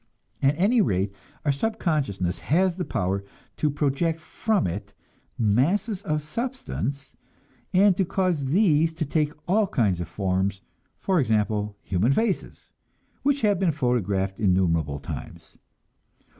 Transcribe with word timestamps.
At 0.41 0.55
any 0.57 0.81
rate, 0.81 1.13
our 1.45 1.51
subconsciousness 1.51 2.39
has 2.39 2.77
the 2.77 2.83
power 2.85 3.23
to 3.57 3.69
project 3.69 4.19
from 4.19 4.65
it 4.65 4.95
masses 5.37 6.01
of 6.01 6.23
substance, 6.23 7.15
and 7.71 7.95
to 7.97 8.03
cause 8.03 8.45
these 8.45 8.95
to 8.95 9.05
take 9.05 9.31
all 9.47 9.67
kinds 9.67 9.99
of 9.99 10.07
forms, 10.07 10.61
for 10.97 11.19
example, 11.19 11.77
human 11.83 12.13
faces, 12.13 12.71
which 13.21 13.41
have 13.41 13.59
been 13.59 13.71
photographed 13.71 14.39
innumerable 14.39 14.97
times. 14.97 15.55